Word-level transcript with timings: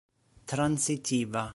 transitiva 0.49 1.49